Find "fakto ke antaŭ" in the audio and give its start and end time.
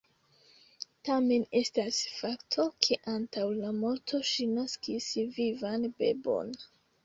2.15-3.45